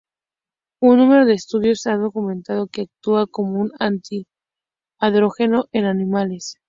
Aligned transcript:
Un 0.81 0.97
número 0.97 1.27
de 1.27 1.35
estudios 1.35 1.85
han 1.85 2.01
documentado 2.01 2.65
que 2.65 2.87
actúa 2.89 3.27
como 3.27 3.59
un 3.61 3.71
anti-andrógeno 3.77 5.65
en 5.73 5.85
animales. 5.85 6.55